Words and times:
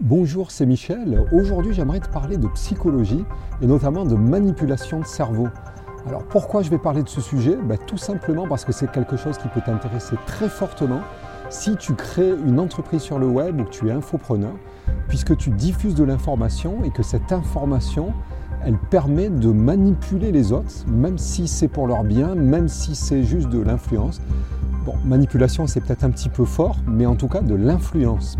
Bonjour, 0.00 0.50
c'est 0.50 0.66
Michel. 0.66 1.24
Aujourd'hui, 1.30 1.72
j'aimerais 1.72 2.00
te 2.00 2.08
parler 2.08 2.36
de 2.36 2.48
psychologie 2.48 3.24
et 3.62 3.66
notamment 3.68 4.04
de 4.04 4.16
manipulation 4.16 4.98
de 4.98 5.06
cerveau. 5.06 5.46
Alors 6.08 6.24
pourquoi 6.24 6.62
je 6.62 6.70
vais 6.70 6.78
parler 6.78 7.04
de 7.04 7.08
ce 7.08 7.20
sujet? 7.20 7.56
Ben, 7.62 7.78
Tout 7.86 7.96
simplement 7.96 8.48
parce 8.48 8.64
que 8.64 8.72
c'est 8.72 8.90
quelque 8.90 9.16
chose 9.16 9.38
qui 9.38 9.46
peut 9.46 9.60
t'intéresser 9.64 10.16
très 10.26 10.48
fortement 10.48 11.00
si 11.48 11.76
tu 11.76 11.94
crées 11.94 12.32
une 12.44 12.58
entreprise 12.58 13.02
sur 13.02 13.20
le 13.20 13.28
web 13.28 13.60
ou 13.60 13.64
que 13.64 13.70
tu 13.70 13.88
es 13.88 13.92
infopreneur, 13.92 14.54
puisque 15.06 15.36
tu 15.36 15.50
diffuses 15.50 15.94
de 15.94 16.02
l'information 16.02 16.82
et 16.82 16.90
que 16.90 17.04
cette 17.04 17.30
information, 17.30 18.12
elle 18.64 18.78
permet 18.90 19.30
de 19.30 19.52
manipuler 19.52 20.32
les 20.32 20.50
autres, 20.50 20.88
même 20.88 21.18
si 21.18 21.46
c'est 21.46 21.68
pour 21.68 21.86
leur 21.86 22.02
bien, 22.02 22.34
même 22.34 22.66
si 22.66 22.96
c'est 22.96 23.22
juste 23.22 23.48
de 23.48 23.60
l'influence. 23.60 24.20
Bon, 24.84 24.94
manipulation, 25.02 25.66
c'est 25.66 25.80
peut-être 25.80 26.04
un 26.04 26.10
petit 26.10 26.28
peu 26.28 26.44
fort, 26.44 26.76
mais 26.86 27.06
en 27.06 27.14
tout 27.14 27.28
cas 27.28 27.40
de 27.40 27.54
l'influence. 27.54 28.36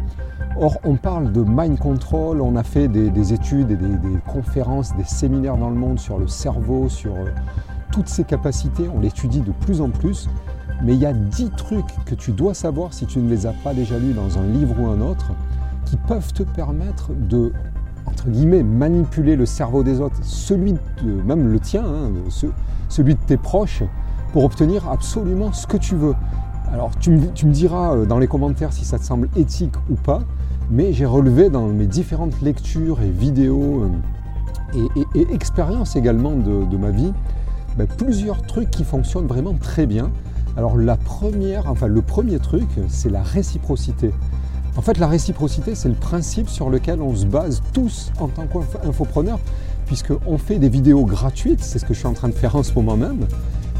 Or, 0.60 0.78
on 0.84 0.96
parle 0.96 1.32
de 1.32 1.42
mind 1.42 1.78
control, 1.78 2.42
on 2.42 2.54
a 2.56 2.62
fait 2.62 2.86
des, 2.86 3.32
études 3.32 3.70
et 3.70 3.76
des, 3.76 4.18
conférences, 4.26 4.94
des 4.94 5.04
séminaires 5.04 5.56
dans 5.56 5.70
le 5.70 5.74
monde 5.74 5.98
sur 5.98 6.18
le 6.18 6.28
cerveau, 6.28 6.90
sur 6.90 7.14
euh, 7.14 7.30
toutes 7.92 8.08
ces 8.08 8.24
capacités, 8.24 8.84
on 8.94 9.00
l'étudie 9.00 9.40
de 9.40 9.52
plus 9.52 9.80
en 9.80 9.88
plus. 9.88 10.28
Mais 10.82 10.92
il 10.92 11.00
y 11.00 11.06
a 11.06 11.14
dix 11.14 11.50
trucs 11.56 12.04
que 12.04 12.14
tu 12.14 12.32
dois 12.32 12.52
savoir 12.52 12.92
si 12.92 13.06
tu 13.06 13.20
ne 13.20 13.30
les 13.30 13.46
as 13.46 13.54
pas 13.64 13.72
déjà 13.72 13.98
lus 13.98 14.12
dans 14.12 14.38
un 14.38 14.46
livre 14.46 14.78
ou 14.78 14.86
un 14.86 15.00
autre, 15.00 15.30
qui 15.86 15.96
peuvent 15.96 16.32
te 16.34 16.42
permettre 16.42 17.12
de, 17.14 17.54
entre 18.04 18.28
guillemets, 18.28 18.62
manipuler 18.62 19.34
le 19.34 19.46
cerveau 19.46 19.82
des 19.82 19.98
autres, 19.98 20.22
celui 20.22 20.74
même 21.02 21.50
le 21.50 21.58
tien, 21.58 21.84
hein, 21.84 22.10
celui 22.90 23.14
de 23.14 23.20
tes 23.26 23.38
proches, 23.38 23.82
pour 24.34 24.42
obtenir 24.42 24.88
absolument 24.88 25.52
ce 25.52 25.64
que 25.68 25.76
tu 25.76 25.94
veux. 25.94 26.16
Alors 26.72 26.90
tu 26.98 27.10
me, 27.10 27.52
diras 27.52 27.94
euh, 27.94 28.04
dans 28.04 28.18
les 28.18 28.26
commentaires 28.26 28.72
si 28.72 28.84
ça 28.84 28.98
te 28.98 29.04
semble 29.04 29.28
éthique 29.36 29.74
ou 29.88 29.94
pas, 29.94 30.22
mais 30.72 30.92
j'ai 30.92 31.04
relevé 31.04 31.50
dans 31.50 31.68
mes 31.68 31.86
différentes 31.86 32.42
lectures 32.42 33.00
et 33.00 33.10
vidéos 33.10 33.84
euh, 34.74 34.88
et, 35.14 35.32
expériences 35.32 35.94
également 35.94 36.32
de, 36.32 36.76
ma 36.76 36.90
vie 36.90 37.12
ben, 37.78 37.86
plusieurs 37.86 38.42
trucs 38.42 38.72
qui 38.72 38.82
fonctionnent 38.82 39.28
vraiment 39.28 39.54
très 39.54 39.86
bien. 39.86 40.10
Alors 40.56 40.76
la 40.76 40.96
première, 40.96 41.70
enfin 41.70 41.86
le 41.86 42.02
premier 42.02 42.40
truc, 42.40 42.66
c'est 42.88 43.10
la 43.10 43.22
réciprocité. 43.22 44.10
En 44.76 44.82
fait, 44.82 44.98
la 44.98 45.06
réciprocité, 45.06 45.76
c'est 45.76 45.88
le 45.88 45.94
principe 45.94 46.48
sur 46.48 46.70
lequel 46.70 47.00
on 47.00 47.14
se 47.14 47.26
base 47.26 47.62
tous 47.72 48.10
en 48.18 48.26
tant 48.26 48.48
qu'infopreneurs, 48.48 49.38
puisqu'on 49.86 50.38
fait 50.38 50.58
des 50.58 50.68
vidéos 50.68 51.04
gratuites, 51.04 51.62
c'est 51.62 51.78
ce 51.78 51.84
que 51.84 51.94
je 51.94 52.00
suis 52.00 52.08
en 52.08 52.14
train 52.14 52.30
de 52.30 52.34
faire 52.34 52.56
en 52.56 52.64
ce 52.64 52.72
moment 52.74 52.96
même, 52.96 53.28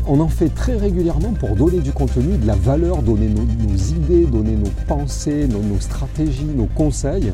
on 0.07 0.21
en 0.21 0.29
fait 0.29 0.49
très 0.49 0.77
régulièrement 0.77 1.33
pour 1.33 1.57
donner 1.57 1.79
du 1.79 1.93
contenu, 1.93 2.37
de 2.37 2.47
la 2.47 2.57
valeur, 2.57 3.03
donner 3.03 3.29
nos, 3.29 3.77
idées, 3.77 4.27
donner 4.27 4.57
nos 4.57 4.71
pensées, 4.87 5.47
nos, 5.49 5.81
stratégies, 5.81 6.45
nos 6.45 6.67
conseils. 6.67 7.33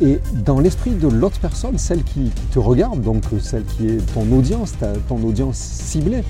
Et 0.00 0.20
dans 0.44 0.60
l'esprit 0.60 0.92
de 0.92 1.08
l'autre 1.08 1.38
personne, 1.40 1.78
celle 1.78 2.02
qui, 2.02 2.30
te 2.50 2.58
regarde, 2.58 3.00
donc 3.02 3.24
celle 3.40 3.64
qui 3.64 3.88
est 3.88 4.14
ton 4.14 4.30
audience, 4.36 4.74
ton 5.08 5.22
audience 5.22 5.56
ciblée, 5.56 6.22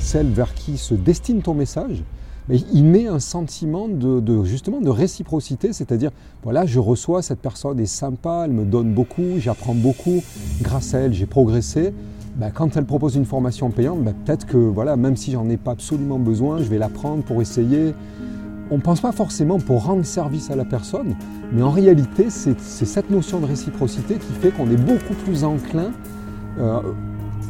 celle 0.00 0.28
vers 0.28 0.54
qui 0.54 0.78
se 0.78 0.94
destine 0.94 1.42
ton 1.42 1.54
message, 1.54 2.02
il 2.50 2.84
met 2.84 3.06
un 3.06 3.20
sentiment 3.20 3.88
de, 3.88 4.44
justement 4.44 4.80
de 4.80 4.88
réciprocité, 4.88 5.72
c'est-à-dire 5.72 6.10
voilà, 6.42 6.64
je 6.64 6.78
reçois 6.78 7.20
cette 7.22 7.40
personne 7.40 7.78
est 7.78 7.86
sympa, 7.86 8.42
elle 8.46 8.52
me 8.52 8.64
donne 8.64 8.94
beaucoup, 8.94 9.38
j'apprends 9.38 9.74
beaucoup, 9.74 10.22
grâce 10.62 10.94
à 10.94 11.00
elle 11.00 11.12
j'ai 11.12 11.26
progressé. 11.26 11.92
Bah, 12.38 12.52
quand 12.54 12.76
elle 12.76 12.84
propose 12.84 13.16
une 13.16 13.24
formation 13.24 13.70
payante, 13.70 14.04
bah, 14.04 14.12
peut-être 14.24 14.46
que 14.46 14.56
voilà, 14.56 14.96
même 14.96 15.16
si 15.16 15.32
j'en 15.32 15.48
ai 15.48 15.56
pas 15.56 15.72
absolument 15.72 16.20
besoin, 16.20 16.58
je 16.58 16.68
vais 16.68 16.78
la 16.78 16.88
prendre 16.88 17.24
pour 17.24 17.42
essayer. 17.42 17.94
On 18.70 18.76
ne 18.76 18.80
pense 18.80 19.00
pas 19.00 19.10
forcément 19.10 19.58
pour 19.58 19.84
rendre 19.84 20.04
service 20.04 20.48
à 20.48 20.54
la 20.54 20.64
personne, 20.64 21.16
mais 21.52 21.62
en 21.62 21.70
réalité, 21.70 22.26
c'est 22.30 22.56
cette 22.60 23.10
notion 23.10 23.40
de 23.40 23.46
réciprocité 23.46 24.16
qui 24.16 24.32
fait 24.34 24.50
qu'on 24.50 24.70
est 24.70 24.76
beaucoup 24.76 25.14
plus 25.24 25.42
enclin, 25.42 25.90
euh, 26.60 26.80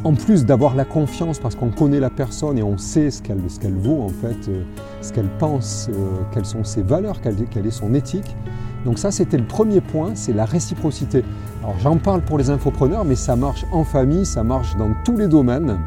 en 0.05 0.15
plus 0.15 0.47
d'avoir 0.47 0.75
la 0.75 0.87
confiance 0.87 1.39
parce 1.39 1.55
qu'on 1.55 1.71
connaît 1.71 2.01
la 2.01 2.09
personne 2.09 2.57
et 2.57 2.63
on 2.63 2.79
sait 2.79 3.11
ce 3.11 3.21
qu'elle 3.21 3.75
vaut 3.75 4.01
en 4.01 4.09
fait, 4.09 4.49
euh, 4.49 4.63
ce 5.03 5.13
qu'elle 5.13 5.29
pense, 5.39 5.91
euh, 5.91 5.93
quelles 6.33 6.47
sont 6.47 6.65
ses 6.65 6.83
valeurs, 6.83 7.21
quelle 7.21 7.67
est 7.67 7.71
son 7.71 7.93
éthique, 7.93 8.37
donc 8.85 8.99
ça, 8.99 9.11
c'était 9.11 9.39
le 9.39 9.47
premier 9.47 9.81
point, 9.81 10.13
c'est 10.15 10.33
la 10.33 10.45
réciprocité. 10.45 11.25
Alors 11.63 11.79
j'en 11.79 11.97
parle 11.97 12.23
pour 12.23 12.39
les 12.39 12.51
infopreneurs, 12.51 13.05
mais 13.05 13.17
ça 13.17 13.37
marche 13.37 13.65
en 13.73 13.85
famille, 13.85 14.25
ça 14.25 14.45
marche 14.45 14.77
dans 14.77 14.91
tous 15.05 15.17
les 15.17 15.29
domaines. 15.29 15.79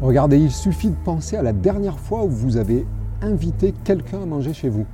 Regardez, 0.00 0.38
il 0.38 0.50
suffit 0.50 0.90
de 0.90 0.96
penser 1.04 1.36
à 1.36 1.42
la 1.42 1.52
dernière 1.52 1.98
fois 1.98 2.24
où 2.24 2.28
vous 2.28 2.56
avez 2.56 2.86
invité 3.20 3.72
quelqu'un 3.84 4.22
à 4.22 4.26
manger 4.26 4.52
chez 4.52 4.68
vous. 4.68 4.86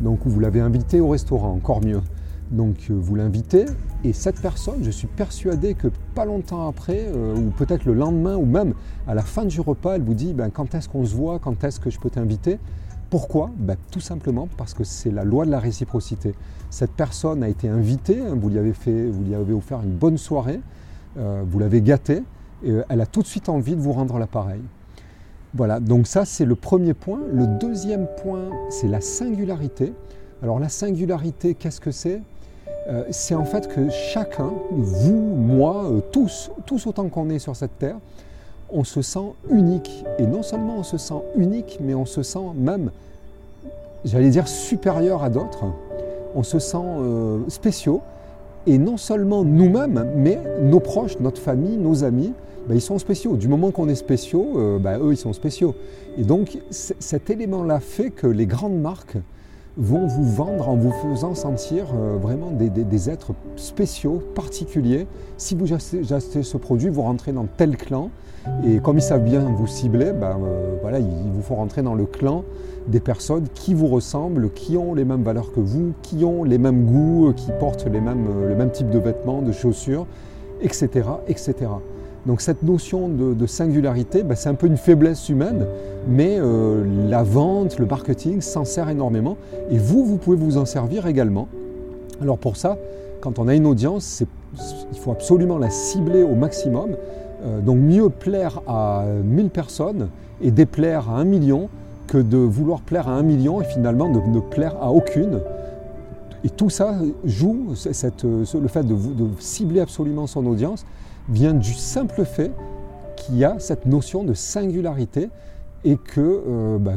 Donc 0.00 0.26
où 0.26 0.30
vous 0.30 0.40
l'avez 0.40 0.60
invité 0.60 1.00
au 1.00 1.08
restaurant, 1.08 1.52
encore 1.52 1.82
mieux. 1.82 2.00
Donc 2.50 2.76
euh, 2.90 2.94
vous 2.94 3.14
l'invitez 3.14 3.66
et 4.02 4.12
cette 4.12 4.40
personne, 4.40 4.82
je 4.82 4.90
suis 4.90 5.06
persuadé 5.06 5.74
que 5.74 5.88
pas 6.14 6.24
longtemps 6.24 6.66
après, 6.68 7.06
euh, 7.06 7.36
ou 7.36 7.50
peut-être 7.50 7.84
le 7.84 7.94
lendemain, 7.94 8.36
ou 8.36 8.44
même 8.44 8.74
à 9.06 9.14
la 9.14 9.22
fin 9.22 9.44
du 9.44 9.60
repas, 9.60 9.96
elle 9.96 10.02
vous 10.02 10.14
dit 10.14 10.32
ben, 10.32 10.50
quand 10.50 10.74
est-ce 10.74 10.88
qu'on 10.88 11.04
se 11.04 11.14
voit, 11.14 11.38
quand 11.38 11.62
est-ce 11.64 11.78
que 11.78 11.90
je 11.90 12.00
peux 12.00 12.10
t'inviter? 12.10 12.58
Pourquoi 13.10 13.50
ben, 13.56 13.76
Tout 13.90 14.00
simplement 14.00 14.48
parce 14.56 14.72
que 14.72 14.84
c'est 14.84 15.10
la 15.10 15.24
loi 15.24 15.44
de 15.44 15.50
la 15.50 15.58
réciprocité. 15.58 16.34
Cette 16.70 16.92
personne 16.92 17.42
a 17.42 17.48
été 17.48 17.68
invitée, 17.68 18.20
hein, 18.20 18.36
vous, 18.40 18.48
lui 18.48 18.58
avez 18.58 18.72
fait, 18.72 19.06
vous 19.06 19.24
lui 19.24 19.34
avez 19.34 19.52
offert 19.52 19.82
une 19.82 19.96
bonne 19.96 20.16
soirée, 20.16 20.60
euh, 21.18 21.42
vous 21.44 21.58
l'avez 21.58 21.82
gâtée, 21.82 22.22
et 22.62 22.70
euh, 22.70 22.84
elle 22.88 23.00
a 23.00 23.06
tout 23.06 23.22
de 23.22 23.26
suite 23.26 23.48
envie 23.48 23.74
de 23.74 23.80
vous 23.80 23.92
rendre 23.92 24.18
l'appareil. 24.18 24.60
Voilà, 25.54 25.80
donc 25.80 26.06
ça 26.06 26.24
c'est 26.24 26.44
le 26.44 26.54
premier 26.54 26.94
point. 26.94 27.18
Le 27.32 27.48
deuxième 27.48 28.06
point, 28.22 28.48
c'est 28.68 28.86
la 28.86 29.00
singularité. 29.00 29.92
Alors 30.42 30.60
la 30.60 30.68
singularité, 30.68 31.54
qu'est-ce 31.54 31.80
que 31.80 31.90
c'est? 31.90 32.22
Euh, 32.88 33.04
C'est 33.10 33.34
en 33.34 33.44
fait 33.44 33.66
que 33.66 33.90
chacun, 33.90 34.52
vous, 34.70 35.34
moi, 35.36 35.90
tous, 36.12 36.52
tous 36.66 36.86
autant 36.86 37.08
qu'on 37.08 37.28
est 37.30 37.40
sur 37.40 37.56
cette 37.56 37.76
terre, 37.78 37.96
on 38.72 38.84
se 38.84 39.02
sent 39.02 39.34
unique. 39.50 40.04
Et 40.18 40.26
non 40.26 40.42
seulement 40.42 40.76
on 40.78 40.82
se 40.82 40.98
sent 40.98 41.22
unique, 41.36 41.78
mais 41.80 41.94
on 41.94 42.06
se 42.06 42.22
sent 42.22 42.38
même, 42.54 42.90
j'allais 44.04 44.30
dire, 44.30 44.48
supérieur 44.48 45.22
à 45.22 45.30
d'autres. 45.30 45.64
On 46.34 46.42
se 46.42 46.58
sent 46.58 46.78
euh, 46.78 47.38
spéciaux. 47.48 48.00
Et 48.66 48.76
non 48.76 48.98
seulement 48.98 49.42
nous-mêmes, 49.42 50.06
mais 50.16 50.38
nos 50.62 50.80
proches, 50.80 51.18
notre 51.18 51.40
famille, 51.40 51.78
nos 51.78 52.04
amis, 52.04 52.34
ben, 52.68 52.74
ils 52.74 52.80
sont 52.80 52.98
spéciaux. 52.98 53.36
Du 53.36 53.48
moment 53.48 53.70
qu'on 53.70 53.88
est 53.88 53.94
spéciaux, 53.94 54.52
euh, 54.56 54.78
ben, 54.78 54.98
eux, 55.00 55.12
ils 55.12 55.16
sont 55.16 55.32
spéciaux. 55.32 55.74
Et 56.18 56.24
donc, 56.24 56.58
cet 56.70 57.30
élément-là 57.30 57.80
fait 57.80 58.10
que 58.10 58.26
les 58.26 58.46
grandes 58.46 58.78
marques 58.78 59.16
vont 59.76 60.06
vous 60.06 60.24
vendre 60.24 60.68
en 60.68 60.76
vous 60.76 60.92
faisant 60.92 61.34
sentir 61.34 61.86
euh, 61.94 62.16
vraiment 62.20 62.50
des, 62.50 63.10
êtres 63.10 63.32
spéciaux, 63.56 64.22
particuliers. 64.34 65.06
Si 65.36 65.54
vous 65.54 65.72
achetez, 65.72 66.42
ce 66.42 66.56
produit, 66.56 66.88
vous 66.88 67.02
rentrez 67.02 67.32
dans 67.32 67.46
tel 67.56 67.76
clan. 67.76 68.10
Et 68.66 68.78
comme 68.78 68.98
ils 68.98 69.02
savent 69.02 69.24
bien 69.24 69.40
vous 69.40 69.66
cibler, 69.66 70.12
ben, 70.12 70.38
euh, 70.42 70.76
voilà, 70.80 70.98
ils 70.98 71.30
vous 71.32 71.42
font 71.42 71.56
rentrer 71.56 71.82
dans 71.82 71.94
le 71.94 72.06
clan 72.06 72.44
des 72.88 73.00
personnes 73.00 73.46
qui 73.54 73.74
vous 73.74 73.86
ressemblent, 73.86 74.50
qui 74.50 74.76
ont 74.76 74.94
les 74.94 75.04
mêmes 75.04 75.22
valeurs 75.22 75.52
que 75.52 75.60
vous, 75.60 75.92
qui 76.02 76.24
ont 76.24 76.42
les 76.44 76.58
mêmes 76.58 76.86
goûts, 76.86 77.28
euh, 77.28 77.32
qui 77.32 77.50
portent 77.60 77.86
les 77.86 78.00
mêmes, 78.00 78.26
le 78.48 78.54
même 78.54 78.70
type 78.70 78.90
de 78.90 78.98
vêtements, 78.98 79.42
de 79.42 79.52
chaussures, 79.52 80.06
etc. 80.62 81.08
etc. 81.28 81.54
Donc 82.26 82.40
cette 82.40 82.62
notion 82.62 83.08
de, 83.08 83.46
singularité, 83.46 84.22
ben, 84.22 84.34
c'est 84.34 84.48
un 84.48 84.54
peu 84.54 84.66
une 84.66 84.76
faiblesse 84.76 85.28
humaine, 85.28 85.66
mais 86.08 86.36
euh, 86.38 86.84
la 87.08 87.22
vente, 87.22 87.78
le 87.78 87.86
marketing 87.86 88.40
s'en 88.40 88.64
sert 88.64 88.88
énormément. 88.90 89.36
Et 89.70 89.78
vous, 89.78 90.04
vous 90.04 90.18
pouvez 90.18 90.36
vous 90.36 90.58
en 90.58 90.66
servir 90.66 91.06
également. 91.06 91.48
Alors 92.20 92.36
pour 92.36 92.56
ça, 92.56 92.76
quand 93.20 93.38
on 93.38 93.48
a 93.48 93.54
une 93.54 93.66
audience, 93.66 94.22
il 94.92 94.98
faut 94.98 95.12
absolument 95.12 95.58
la 95.58 95.70
cibler 95.70 96.22
au 96.22 96.34
maximum. 96.34 96.90
Euh, 97.44 97.60
donc 97.60 97.78
mieux 97.78 98.10
plaire 98.10 98.60
à 98.66 99.04
1000 99.24 99.48
personnes 99.48 100.08
et 100.42 100.50
déplaire 100.50 101.08
à 101.08 101.14
un 101.14 101.24
million 101.24 101.70
que 102.06 102.18
de 102.18 102.36
vouloir 102.36 102.80
plaire 102.80 103.08
à 103.08 103.12
un 103.12 103.22
million 103.22 103.62
et 103.62 103.64
finalement 103.64 104.10
de 104.10 104.20
ne 104.20 104.40
plaire 104.40 104.76
à 104.82 104.92
aucune. 104.92 105.40
Et 106.44 106.50
tout 106.50 106.70
ça 106.70 106.96
joue, 107.24 107.68
le 107.68 108.68
fait 108.68 108.86
de 108.86 108.96
cibler 109.38 109.80
absolument 109.80 110.26
son 110.26 110.44
audience, 110.46 110.84
vient 111.30 111.54
du 111.54 111.72
simple 111.72 112.24
fait 112.24 112.50
qu'il 113.16 113.36
y 113.36 113.44
a 113.44 113.58
cette 113.58 113.86
notion 113.86 114.24
de 114.24 114.34
singularité 114.34 115.30
et 115.84 115.96
que 115.96 116.20
euh, 116.20 116.78
bah, 116.78 116.92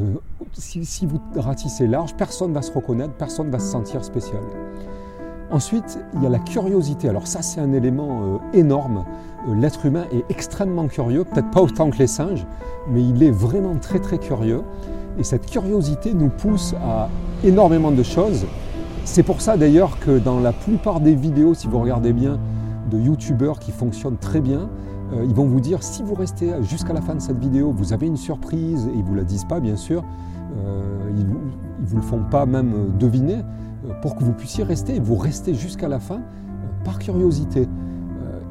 si, 0.53 1.05
vous 1.05 1.19
ratissez 1.35 1.87
large, 1.87 2.15
personne 2.15 2.49
ne 2.49 2.55
va 2.55 2.61
se 2.61 2.71
reconnaître, 2.71 3.13
personne 3.13 3.47
ne 3.47 3.51
va 3.51 3.59
se 3.59 3.71
sentir 3.71 4.03
spécial. 4.03 4.41
Ensuite, 5.51 5.99
il 6.15 6.23
y 6.23 6.25
a 6.25 6.29
la 6.29 6.39
curiosité. 6.39 7.09
Alors 7.09 7.27
ça, 7.27 7.41
c'est 7.41 7.61
un 7.61 7.73
élément 7.73 8.21
euh, 8.23 8.57
énorme. 8.57 9.05
Euh, 9.47 9.55
l'être 9.55 9.85
humain 9.85 10.05
est 10.11 10.23
extrêmement 10.29 10.87
curieux, 10.87 11.23
peut-être 11.23 11.51
pas 11.51 11.61
autant 11.61 11.89
que 11.91 11.97
les 11.97 12.07
singes, 12.07 12.45
mais 12.89 13.03
il 13.03 13.21
est 13.23 13.31
vraiment 13.31 13.75
très 13.75 13.99
très 13.99 14.17
curieux. 14.17 14.63
Et 15.19 15.23
cette 15.23 15.45
curiosité 15.45 16.13
nous 16.13 16.29
pousse 16.29 16.73
à 16.83 17.09
énormément 17.43 17.91
de 17.91 18.03
choses. 18.03 18.45
C'est 19.05 19.23
pour 19.23 19.41
ça 19.41 19.57
d'ailleurs 19.57 19.99
que 19.99 20.17
dans 20.17 20.39
la 20.39 20.53
plupart 20.53 20.99
des 20.99 21.13
vidéos, 21.13 21.53
si 21.53 21.67
vous 21.67 21.79
regardez 21.79 22.13
bien, 22.13 22.39
de 22.89 22.99
youtubeurs 22.99 23.59
qui 23.59 23.71
fonctionnent 23.71 24.17
très 24.17 24.41
bien. 24.41 24.69
Euh, 25.13 25.25
ils 25.27 25.33
vont 25.33 25.45
vous 25.45 25.59
dire 25.59 25.83
si 25.83 26.03
vous 26.03 26.13
restez 26.13 26.51
jusqu'à 26.63 26.93
la 26.93 27.01
fin 27.01 27.15
de 27.15 27.21
cette 27.21 27.39
vidéo, 27.39 27.71
vous 27.71 27.93
avez 27.93 28.07
une 28.07 28.17
surprise, 28.17 28.87
et 28.87 28.91
ils 28.93 29.03
ne 29.03 29.07
vous 29.07 29.15
la 29.15 29.23
disent 29.23 29.45
pas 29.45 29.59
bien 29.59 29.75
sûr, 29.75 30.03
euh, 30.57 31.11
ils 31.15 31.27
ne 31.27 31.33
vous, 31.81 31.97
le 31.97 32.01
font 32.01 32.23
pas 32.29 32.45
même 32.45 32.97
deviner. 32.99 33.41
pour 34.01 34.15
que 34.15 34.23
vous 34.23 34.33
puissiez 34.33 34.63
rester 34.63 34.99
vous 34.99 35.15
restez 35.15 35.53
jusqu'à 35.53 35.87
la 35.87 35.99
fin 35.99 36.21
par 36.83 36.99
curiosité. 36.99 37.67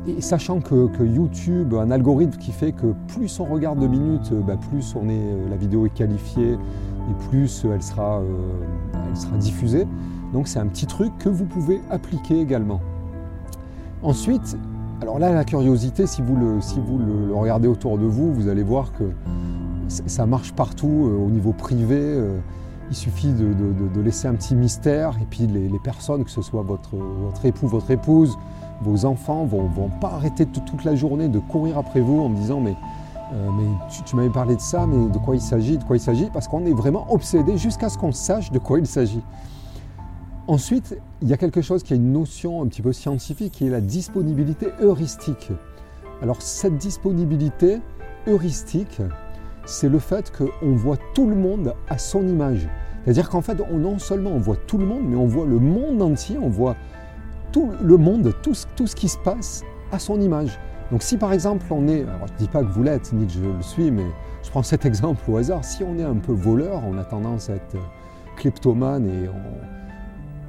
Et 0.05 0.21
sachant 0.21 0.59
que, 0.61 1.05
YouTube 1.05 1.75
a 1.75 1.83
un 1.83 1.93
algorithme 1.93 2.37
qui 2.37 2.51
fait 2.51 2.73
que 2.73 2.93
plus 3.07 3.39
on 3.39 3.45
regarde 3.45 3.79
de 3.79 3.87
minutes, 3.87 4.33
bah, 4.45 4.57
plus 4.57 4.97
on 4.97 5.09
est, 5.09 5.49
la 5.49 5.57
vidéo 5.57 5.87
est 5.87 5.95
qualifiée 5.95 6.55
et 6.55 7.29
plus 7.31 7.65
elle 7.73 7.83
sera, 7.83 8.21
elle 9.09 9.17
sera 9.17 9.37
diffusée. 9.37 9.87
Donc 10.33 10.49
c'est 10.49 10.59
un 10.59 10.67
petit 10.67 10.87
truc 10.87 11.17
que 11.19 11.29
vous 11.29 11.45
pouvez 11.45 11.81
appliquer 11.89 12.41
également. 12.41 12.81
Ensuite, 14.03 14.57
alors 15.01 15.19
là, 15.19 15.33
la 15.33 15.45
curiosité, 15.45 16.07
si 16.07 16.23
vous 16.23 16.37
le, 16.37 16.61
si 16.61 16.81
vous 16.81 16.99
le, 16.99 17.35
regardez 17.35 17.69
autour 17.69 17.99
de 17.99 18.05
vous, 18.05 18.33
vous 18.33 18.49
allez 18.49 18.65
voir 18.65 18.93
que 18.93 19.05
ça 19.89 20.27
marche 20.27 20.53
partout 20.53 21.07
euh, 21.07 21.27
au 21.27 21.31
niveau 21.31 21.53
privé. 21.53 21.99
Euh, 21.99 22.39
il 22.91 22.97
suffit 22.97 23.33
de, 23.33 24.01
laisser 24.03 24.29
un 24.29 24.35
petit 24.35 24.55
mystère 24.55 25.17
et 25.23 25.27
puis 25.31 25.47
les, 25.47 25.79
personnes, 25.79 26.25
que 26.25 26.31
ce 26.31 26.43
soit 26.43 26.63
votre, 26.63 26.97
votre, 26.97 27.47
époux, 27.47 27.67
votre 27.67 27.91
épouse, 27.91 28.37
vos 28.83 29.07
enfants, 29.07 29.47
vont, 29.47 29.67
vont 29.67 29.89
pas 29.89 30.11
arrêter 30.11 30.45
toute 30.45 30.85
la 30.85 30.95
journée 30.95 31.29
de 31.29 31.39
courir 31.39 31.79
après 31.79 32.01
vous 32.01 32.21
en 32.21 32.29
me 32.29 32.37
disant 32.37 32.61
mais, 32.61 32.77
euh, 33.33 33.49
mais 33.57 33.67
tu, 33.89 34.03
tu 34.03 34.15
m'avais 34.15 34.29
parlé 34.29 34.57
de 34.57 34.61
ça, 34.61 34.87
mais 34.87 35.09
de 35.09 35.19
quoi 35.19 35.37
il 35.37 35.41
s'agit, 35.41 35.79
de 35.79 35.85
quoi 35.85 35.97
il 35.97 36.01
s'agit, 36.01 36.29
parce 36.31 36.49
qu'on 36.49 36.67
est 36.67 36.75
vraiment 36.75 37.07
obsédé 37.09 37.57
jusqu'à 37.57 37.89
ce 37.89 37.97
qu'on 37.97 38.13
sache 38.13 38.51
de 38.53 38.59
quoi 38.59 38.79
il 38.79 38.87
s'agit. 38.87 39.23
Ensuite, 40.49 40.99
il 41.21 41.29
y 41.29 41.33
a 41.33 41.37
quelque 41.37 41.63
chose 41.63 41.85
qui 41.85 41.93
a 41.93 41.97
une 41.97 42.13
notion 42.13 42.63
un 42.63 42.67
petit 42.67 42.83
peu 42.83 42.93
scientifique 42.93 43.53
qui 43.53 43.67
est 43.67 43.71
la 43.71 43.81
disponibilité 43.81 44.69
heuristique. 44.81 45.53
Alors 46.21 46.43
cette 46.43 46.77
disponibilité 46.79 47.81
heuristique, 48.27 49.01
c'est 49.67 49.89
le 49.89 50.01
fait 50.01 50.33
qu'on 50.37 50.75
voit 50.75 50.99
tout 51.15 51.29
le 51.29 51.37
monde 51.37 51.75
à 51.89 51.97
son 51.97 52.27
image. 52.27 52.69
C'est-à-dire 53.05 53.29
qu'en 53.31 53.41
fait, 53.41 53.57
on, 53.71 53.79
non 53.79 54.01
seulement 54.01 54.31
on 54.31 54.39
voit 54.39 54.57
tout 54.57 54.79
le 54.79 54.87
monde, 54.87 55.03
mais 55.05 55.17
on 55.17 55.27
voit 55.27 55.47
le 55.47 55.61
monde 55.61 56.03
entier, 56.03 56.37
on 56.39 56.49
voit 56.49 56.75
tout 57.53 57.71
le 57.81 57.97
monde, 57.97 58.35
tout, 58.43 58.55
tout 58.75 58.89
ce 58.89 58.97
qui 58.97 59.09
se 59.09 59.19
passe 59.19 59.63
à 59.93 60.01
son 60.01 60.21
image. 60.21 60.59
Donc 60.91 61.05
si 61.05 61.19
par 61.19 61.33
exemple 61.33 61.67
on 61.71 61.87
est, 61.87 62.03
alors 62.03 62.27
je 62.27 62.33
ne 62.33 62.39
dis 62.39 62.49
pas 62.49 62.63
que 62.63 62.69
vous 62.69 62.83
l'êtes, 62.83 63.13
ni 63.13 63.27
que 63.27 63.33
je 63.33 63.41
le 63.41 63.63
suis, 63.63 63.93
mais 63.93 64.07
je 64.43 64.51
prends 64.51 64.65
cet 64.65 64.85
exemple 64.87 65.23
au 65.31 65.37
hasard, 65.37 65.65
si 65.65 65.85
on 65.85 65.99
est 66.01 66.05
un 66.05 66.17
peu 66.17 66.33
voleur, 66.33 66.83
on 66.85 66.99
a 66.99 67.05
tendance 67.05 67.49
à 67.49 67.55
être 67.55 67.77
kleptomane 68.37 69.07
et 69.07 69.29
on, 69.29 69.72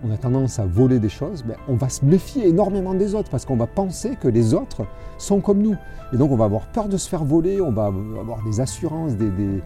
on 0.04 0.12
a 0.12 0.18
tendance 0.18 0.60
à 0.60 0.66
voler 0.66 1.00
des 1.00 1.10
choses, 1.10 1.44
ben, 1.44 1.56
on 1.68 1.76
va 1.76 1.90
se 1.90 2.04
méfier 2.04 2.48
énormément 2.48 2.94
des 2.94 3.16
autres 3.16 3.30
parce 3.30 3.46
qu'on 3.46 3.56
va 3.56 3.68
penser 3.68 4.18
que 4.20 4.28
les 4.28 4.54
autres 4.54 4.86
sont 5.18 5.40
comme 5.40 5.62
nous. 5.62 5.76
Et 6.12 6.18
donc 6.18 6.32
on 6.32 6.36
va 6.36 6.46
avoir 6.46 6.68
peur 6.68 6.90
de 6.90 6.98
se 6.98 7.08
faire 7.08 7.24
voler, 7.24 7.62
on 7.62 7.72
va 7.72 7.86
avoir 7.86 8.44
des 8.44 8.60
assurances, 8.60 9.16
des, 9.16 9.62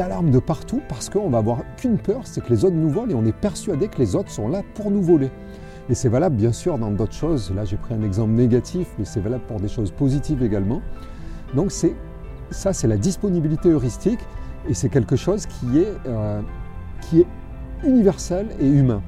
alarmes 0.00 0.30
de 0.30 0.38
partout 0.38 0.80
parce 0.88 1.08
qu'on 1.08 1.30
va 1.30 1.38
avoir 1.38 1.62
qu'une 1.76 1.98
peur, 1.98 2.20
c'est 2.24 2.44
que 2.44 2.50
les 2.50 2.64
autres 2.64 2.76
nous 2.76 2.90
volent 2.90 3.10
et 3.10 3.14
on 3.14 3.24
est 3.24 3.36
persuadé 3.36 3.88
que 3.88 3.98
les 3.98 4.14
autres 4.14 4.30
sont 4.30 4.48
là 4.48 4.62
pour 4.74 4.90
nous 4.90 5.02
voler. 5.02 5.30
Et 5.88 5.94
c'est 5.94 6.08
valable 6.08 6.36
bien 6.36 6.52
sûr 6.52 6.78
dans 6.78 6.90
d'autres 6.90 7.14
choses. 7.14 7.52
Là 7.54 7.64
j'ai 7.64 7.76
pris 7.76 7.94
un 7.94 8.02
exemple 8.02 8.32
négatif, 8.32 8.88
mais 8.98 9.04
c'est 9.04 9.20
valable 9.20 9.44
pour 9.48 9.58
des 9.58 9.68
choses 9.68 9.90
positives 9.90 10.42
également. 10.42 10.82
Donc 11.54 11.72
c'est 11.72 11.94
ça, 12.50 12.72
c'est 12.74 12.88
la 12.88 12.98
disponibilité 12.98 13.70
heuristique 13.70 14.20
et 14.68 14.74
c'est 14.74 14.90
quelque 14.90 15.16
chose 15.16 15.46
qui 15.46 15.78
est, 15.78 15.94
euh, 16.06 16.40
qui 17.00 17.20
est 17.20 17.26
universel 17.84 18.48
et 18.60 18.68
humain. 18.68 19.02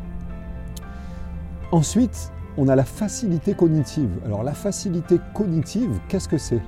Ensuite, 1.73 2.32
on 2.56 2.69
a 2.69 2.76
la 2.76 2.85
facilité 2.85 3.55
cognitive. 3.55 4.11
Alors 4.25 4.43
la 4.43 4.53
facilité 4.53 5.19
cognitive, 5.35 5.99
qu'est-ce 6.09 6.29
que 6.29 6.38
c'est? 6.38 6.62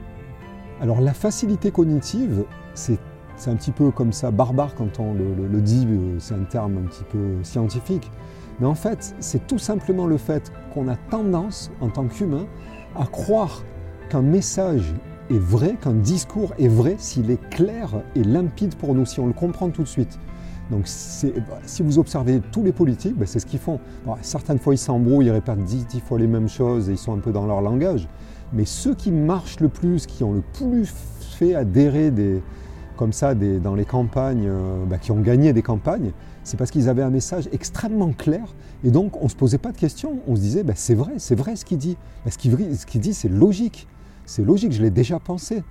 Alors 0.81 1.01
la 1.01 1.15
facilité 1.15 1.71
cognitive, 1.71 2.45
c'est 2.75 2.99
un 3.47 3.55
petit 3.55 3.71
peu 3.71 3.91
comme 3.91 4.13
ça 4.13 4.31
barbare 4.31 4.75
quand 4.75 4.99
on 5.01 5.15
le, 5.15 5.61
dit, 5.61 5.87
euh, 5.89 6.17
c'est 6.19 6.35
un 6.35 6.45
terme 6.45 6.79
un 6.79 6.89
petit 6.89 7.05
peu 7.05 7.43
scientifique. 7.43 8.11
Mais 8.61 8.67
en 8.67 8.75
fait, 8.75 9.15
c'est 9.21 9.47
tout 9.47 9.59
simplement 9.59 10.07
le 10.07 10.17
fait 10.17 10.53
qu'on 10.73 10.89
a 10.89 10.97
tendance, 10.97 11.71
en 11.81 11.89
tant 11.89 12.07
qu'humain, 12.07 12.47
à 12.99 13.07
croire 13.07 13.63
qu'un 14.09 14.23
message 14.23 14.95
est 15.31 15.39
vrai, 15.39 15.77
qu'un 15.81 15.93
discours 15.93 16.55
est 16.59 16.69
vrai 16.69 16.97
s'il 16.99 17.31
est 17.31 17.43
clair 17.51 18.03
et 18.15 18.23
limpide 18.23 18.75
pour 18.77 18.95
nous, 18.95 19.05
si 19.05 19.21
on 19.21 19.27
le 19.27 19.33
comprend 19.33 19.69
tout 19.71 19.83
de 19.83 19.89
suite. 19.89 20.19
Donc 20.71 20.83
si 20.87 21.83
vous 21.83 21.99
observez 21.99 22.41
tous 22.53 22.63
les 22.63 22.73
politiques, 22.73 23.17
bah, 23.17 23.27
c'est 23.27 23.39
ce 23.39 23.47
qu'ils 23.47 23.61
font. 23.61 23.79
certaines 24.23 24.59
fois 24.59 24.75
ils 24.75 24.79
s'embrouillent, 24.79 25.27
ils 25.27 25.31
répètent 25.31 25.65
dix, 25.65 25.87
fois 26.01 26.19
les 26.19 26.27
mêmes 26.27 26.49
choses 26.49 26.89
et 26.89 26.93
ils 26.93 26.99
sont 26.99 27.15
un 27.15 27.21
peu 27.21 27.33
dans 27.33 27.47
leur 27.47 27.61
langage. 27.61 28.09
Mais 28.53 28.65
ceux 28.65 28.95
qui 28.95 29.11
marchent 29.11 29.61
le 29.61 29.69
plus, 29.69 30.07
qui 30.07 30.25
ont 30.25 30.33
le 30.33 30.43
plus 30.43 30.93
fait 31.21 31.55
adhérer 31.55 32.11
des, 32.11 32.43
comme 32.97 33.13
ça 33.13 33.35
dans 33.35 33.75
les 33.75 33.85
campagnes, 33.85 34.47
euh, 34.49 34.85
bah, 34.87 34.99
qui 34.99 35.13
ont 35.13 35.21
gagné 35.21 35.53
des 35.53 35.63
campagnes, 35.63 36.13
c'est 36.43 36.57
parce 36.57 36.71
qu'ils 36.71 36.89
avaient 36.89 37.03
un 37.03 37.11
message 37.11 37.49
extrêmement 37.53 38.13
clair. 38.13 38.55
Et 38.85 38.91
donc 38.91 39.17
on 39.21 39.25
ne 39.25 39.29
se 39.29 39.37
posait 39.37 39.59
pas 39.59 39.73
de 39.73 39.79
questions. 39.79 40.19
On 40.27 40.35
se 40.35 40.41
disait, 40.41 40.65
c'est 40.75 40.95
vrai, 40.95 41.15
c'est 41.19 41.35
vrai 41.35 41.57
ce 41.57 41.65
qu'il 41.65 41.79
dit. 41.79 41.97
ce 42.29 42.37
qu'il 42.39 43.01
dit, 43.01 43.15
c'est 43.15 43.29
logique. 43.29 43.87
C'est 44.25 44.45
logique, 44.45 44.73
je 44.73 44.83
l'ai 44.83 44.91
déjà 44.91 45.21
pensé. 45.21 45.63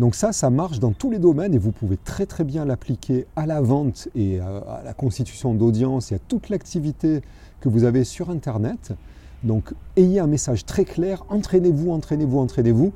Donc 0.00 0.14
ça, 0.14 0.32
ça 0.32 0.48
marche 0.48 0.78
dans 0.80 0.92
tous 0.92 1.10
les 1.10 1.18
domaines 1.18 1.52
et 1.52 1.58
vous 1.58 1.72
pouvez 1.72 1.98
très 1.98 2.24
très 2.24 2.42
bien 2.42 2.64
l'appliquer 2.64 3.26
à 3.36 3.44
la 3.44 3.60
vente 3.60 4.08
et 4.16 4.40
à, 4.40 4.80
la 4.82 4.94
constitution 4.94 5.52
d'audience 5.52 6.10
et 6.10 6.14
à 6.14 6.18
toute 6.18 6.48
l'activité 6.48 7.20
que 7.60 7.68
vous 7.68 7.84
avez 7.84 8.04
sur 8.04 8.30
Internet. 8.30 8.94
Donc 9.42 9.74
ayez 9.98 10.18
un 10.18 10.26
message 10.26 10.64
très 10.64 10.86
clair, 10.86 11.26
entraînez-vous, 11.28 11.90
entraînez-vous, 11.90 12.38
entraînez-vous 12.38 12.92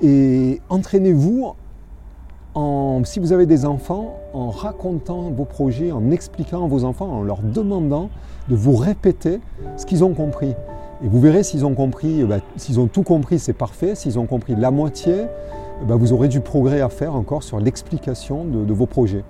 et 0.00 0.62
entraînez-vous 0.70 1.52
en, 2.54 3.02
si 3.04 3.20
vous 3.20 3.32
avez 3.34 3.44
des 3.44 3.66
enfants, 3.66 4.18
en 4.32 4.48
racontant 4.48 5.30
vos 5.30 5.44
projets, 5.44 5.92
en 5.92 6.10
expliquant 6.10 6.64
à 6.64 6.68
vos 6.68 6.84
enfants, 6.84 7.18
en 7.18 7.22
leur 7.22 7.42
demandant 7.42 8.08
de 8.48 8.56
vous 8.56 8.76
répéter 8.76 9.40
ce 9.76 9.84
qu'ils 9.84 10.04
ont 10.04 10.14
compris. 10.14 10.54
Et 11.04 11.08
vous 11.08 11.20
verrez 11.20 11.42
s'ils 11.42 11.66
ont 11.66 11.74
compris, 11.74 12.24
bah, 12.24 12.38
s'ils 12.56 12.80
ont 12.80 12.86
tout 12.86 13.02
compris, 13.02 13.38
c'est 13.38 13.52
parfait. 13.52 13.94
S'ils 13.94 14.18
ont 14.18 14.24
compris 14.24 14.56
la 14.56 14.70
moitié, 14.70 15.14
eh 15.16 15.26
ben, 15.84 15.96
vous 15.96 16.12
aurez 16.12 16.28
du 16.28 16.40
progrès 16.40 16.80
à 16.80 16.88
faire 16.88 17.14
encore 17.14 17.42
sur 17.42 17.60
l'explication 17.60 18.44
de, 18.44 18.72
vos 18.72 18.86
projets. 18.86 19.24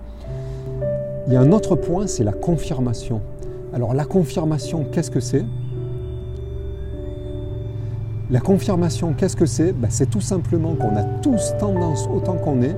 Il 1.27 1.33
y 1.33 1.35
a 1.35 1.41
un 1.41 1.51
autre 1.51 1.75
point, 1.75 2.07
c'est 2.07 2.23
la 2.23 2.31
confirmation. 2.31 3.21
Alors 3.73 3.93
la 3.93 4.05
confirmation, 4.05 4.85
qu'est-ce 4.91 5.11
que 5.11 5.19
c'est? 5.19 5.43
La 8.29 8.39
confirmation, 8.39 9.13
qu'est-ce 9.13 9.35
que 9.35 9.45
c'est? 9.45 9.73
Ben, 9.73 9.89
C'est 9.89 10.09
tout 10.09 10.21
simplement 10.21 10.75
qu'on 10.75 10.95
a 10.95 11.03
tous 11.03 11.53
tendance, 11.59 12.07
autant 12.07 12.35
qu'on 12.35 12.61
est, 12.61 12.75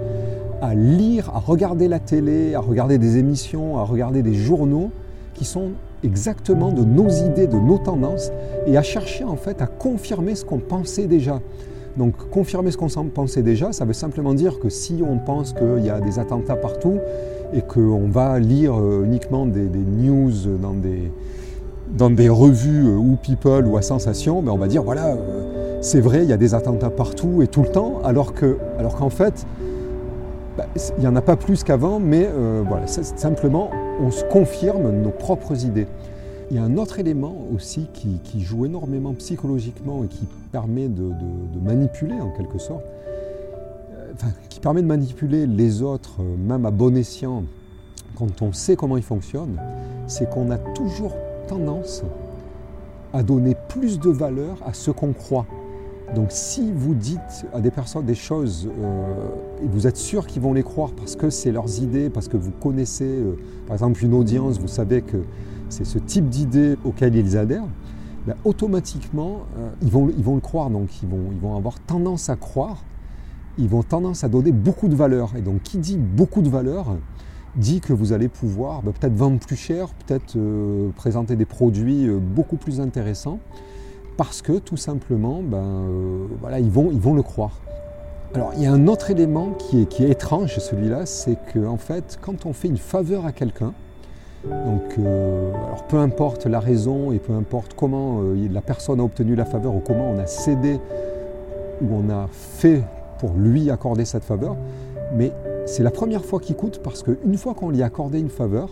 à 0.62 0.74
lire, 0.74 1.30
à 1.34 1.40
regarder 1.40 1.88
la 1.88 2.00
télé, 2.00 2.56
à 2.56 2.60
regarder 2.60 2.98
des 2.98 3.18
émissions, 3.18 3.78
à 3.78 3.84
regarder 3.84 4.24
des 4.24 4.34
journaux 4.34 4.92
qui 5.36 5.46
sont 5.46 5.72
exactement 6.04 6.72
de 6.72 6.84
nos 6.84 7.10
idées, 7.10 7.48
de 7.48 7.58
nos 7.58 7.78
tendances, 7.78 8.32
et 8.66 8.78
à 8.78 8.84
chercher 8.84 9.24
en 9.24 9.36
fait 9.36 9.62
à 9.62 9.68
confirmer 9.68 10.36
ce 10.36 10.44
qu'on 10.44 10.60
pensait 10.60 11.08
déjà. 11.08 11.40
Donc 12.00 12.30
confirmer 12.30 12.72
ce 12.72 12.78
qu'on 12.78 12.88
pensait 12.88 13.42
déjà, 13.42 13.74
ça 13.74 13.84
veut 13.84 13.92
simplement 13.92 14.34
dire 14.34 14.60
que 14.60 14.70
si 14.70 15.04
on 15.06 15.18
pense 15.18 15.52
qu'il 15.52 15.86
y 15.86 15.90
a 15.90 16.00
des 16.00 16.18
attentats 16.18 16.56
partout 16.56 16.98
et 17.54 17.62
qu'on 17.62 18.08
va 18.08 18.40
lire 18.40 18.80
euh, 18.80 19.04
uniquement 19.04 19.46
des, 19.46 19.68
news 19.68 20.32
dans 20.58 22.10
des, 22.10 22.30
revues 22.30 22.88
euh, 22.88 22.96
ou 22.96 23.18
People 23.22 23.68
ou 23.68 23.76
à 23.76 23.82
Sensation, 23.82 24.42
ben 24.42 24.54
on 24.54 24.58
va 24.58 24.70
dire 24.70 24.82
voilà, 24.82 25.08
euh, 25.08 25.80
c'est 25.82 26.00
vrai, 26.00 26.24
il 26.24 26.30
y 26.30 26.34
a 26.34 26.38
des 26.38 26.54
attentats 26.54 26.90
partout 26.90 27.42
et 27.42 27.48
tout 27.48 27.64
le 27.64 27.70
temps, 27.70 28.00
alors 28.06 28.34
qu'en 28.34 29.10
fait, 29.10 29.46
ben, 30.58 30.68
il 30.98 31.02
n'y 31.02 31.08
en 31.08 31.18
a 31.18 31.22
pas 31.22 31.36
plus 31.36 31.66
qu'avant, 31.66 32.00
mais 32.00 32.30
voilà, 32.66 32.88
simplement 32.88 33.72
on 34.02 34.10
se 34.10 34.24
confirme 34.24 34.90
nos 35.04 35.12
propres 35.12 35.66
idées. 35.66 35.88
Il 36.52 36.56
y 36.56 36.60
a 36.60 36.64
un 36.64 36.78
autre 36.78 36.98
élément 36.98 37.36
aussi 37.54 37.88
qui, 37.94 38.42
joue 38.42 38.66
énormément 38.66 39.14
psychologiquement 39.14 40.04
et 40.04 40.08
qui 40.08 40.26
permet 40.52 40.88
de, 40.88 41.12
manipuler 41.62 42.20
en 42.20 42.32
quelque 42.32 42.58
sorte, 42.58 42.84
euh, 43.92 44.28
qui 44.50 44.60
permet 44.60 44.82
de 44.82 44.88
manipuler 44.88 45.46
les 45.46 45.84
autres, 45.84 46.22
euh, 46.22 46.36
même 46.38 46.66
à 46.66 46.72
bon 46.72 46.98
escient, 46.98 47.44
quand 48.18 48.42
on 48.42 48.52
sait 48.52 48.76
comment 48.76 48.98
ils 48.98 49.04
fonctionnent, 49.04 49.60
c'est 50.08 50.28
qu'on 50.30 50.50
a 50.50 50.58
toujours 50.58 51.14
tendance 51.48 52.02
à 53.14 53.22
donner 53.22 53.56
plus 53.68 54.00
de 54.00 54.10
valeur 54.10 54.58
à 54.66 54.74
ce 54.74 54.90
qu'on 54.90 55.14
croit. 55.14 55.46
Donc 56.16 56.28
si 56.32 56.72
vous 56.72 56.96
dites 56.96 57.46
à 57.54 57.62
des 57.62 57.72
personnes 57.72 58.06
des 58.06 58.16
choses 58.16 58.68
euh, 58.68 59.64
et 59.64 59.68
vous 59.68 59.86
êtes 59.86 59.98
sûr 59.98 60.26
qu'ils 60.26 60.42
vont 60.42 60.54
les 60.54 60.64
croire 60.64 60.92
parce 60.92 61.16
que 61.16 61.30
c'est 61.30 61.52
leurs 61.52 61.82
idées, 61.82 62.10
parce 62.10 62.28
que 62.28 62.38
vous 62.38 62.52
connaissez 62.52 63.20
par 63.68 63.76
exemple 63.76 64.04
une 64.04 64.14
audience, 64.14 64.60
vous 64.60 64.68
savez 64.68 65.02
que 65.02 65.18
c'est 65.70 65.86
ce 65.86 66.00
type 66.00 66.30
d'idées 66.30 66.78
auxquelles 66.84 67.16
ils 67.16 67.38
adhèrent, 67.38 67.68
ben, 68.26 68.36
automatiquement, 68.44 69.46
euh, 69.58 69.70
ils, 69.82 69.90
vont, 69.90 70.12
ils 70.16 70.24
vont 70.24 70.36
le 70.36 70.42
croire. 70.42 70.70
Donc, 70.70 71.02
ils 71.02 71.10
vont, 71.10 71.32
ils 71.32 71.40
vont 71.40 71.56
avoir 71.56 71.80
tendance 71.80 72.30
à 72.30 72.36
croire, 72.36 72.84
ils 73.58 73.70
vont 73.70 73.84
tendance 73.84 74.24
à 74.24 74.30
donner 74.30 74.52
beaucoup 74.52 74.88
de 74.88 74.96
valeur. 74.96 75.36
Et 75.38 75.42
donc, 75.42 75.64
qui 75.64 75.78
dit 75.78 75.98
beaucoup 75.98 76.42
de 76.42 76.50
valeur 76.50 76.98
dit 77.56 77.82
que 77.82 77.94
vous 77.94 78.14
allez 78.14 78.28
pouvoir 78.28 78.84
ben, 78.84 78.92
peut-être 78.92 79.16
vendre 79.16 79.40
plus 79.40 79.56
cher, 79.56 79.88
peut-être 80.06 80.36
euh, 80.36 80.90
présenter 80.96 81.36
des 81.36 81.46
produits 81.46 82.08
euh, 82.08 82.20
beaucoup 82.20 82.58
plus 82.58 82.80
intéressants, 82.82 83.40
parce 84.20 84.42
que 84.42 84.52
tout 84.52 84.76
simplement, 84.76 85.40
ben, 85.42 85.86
voilà, 86.42 86.60
ils, 86.60 86.70
vont, 86.70 86.90
ils 86.92 87.00
vont 87.00 87.14
le 87.14 87.24
croire. 87.24 87.62
Alors, 88.36 88.52
il 88.58 88.64
y 88.64 88.66
a 88.66 88.74
un 88.74 88.86
autre 88.88 89.12
élément 89.12 89.52
qui 89.52 89.84
est, 89.84 89.86
qui 89.86 90.04
est 90.04 90.10
étrange, 90.10 90.58
celui-là, 90.58 91.06
c'est 91.06 91.38
qu'en 91.54 91.68
en 91.68 91.78
fait, 91.78 92.20
quand 92.20 92.46
on 92.46 92.52
fait 92.52 92.68
une 92.68 92.78
faveur 92.78 93.26
à 93.26 93.32
quelqu'un, 93.32 93.74
Donc, 94.44 94.98
euh, 94.98 95.54
alors 95.54 95.86
peu 95.88 95.98
importe 95.98 96.48
la 96.48 96.60
raison 96.60 97.14
et 97.14 97.20
peu 97.20 97.32
importe 97.32 97.76
comment 97.76 98.20
euh, 98.22 98.50
la 98.52 98.62
personne 98.62 99.00
a 99.00 99.04
obtenu 99.04 99.36
la 99.36 99.46
faveur 99.46 99.74
ou 99.74 99.80
comment 99.80 100.12
on 100.12 100.20
a 100.20 100.28
cédé 100.28 100.82
ou 101.82 101.88
on 101.90 102.10
a 102.10 102.28
fait 102.30 102.84
pour 103.20 103.32
lui 103.38 103.72
accorder 103.72 104.04
cette 104.04 104.26
faveur, 104.26 104.58
mais 105.16 105.32
c'est 105.66 105.84
la 105.84 105.92
première 105.92 106.26
fois 106.26 106.42
qu'il 106.42 106.58
coûte 106.58 106.82
parce 106.84 107.04
qu'une 107.04 107.38
fois 107.38 107.54
qu'on 107.54 107.70
lui 107.70 107.82
a 107.82 107.86
accordé 107.86 108.20
une 108.20 108.30
faveur, 108.30 108.70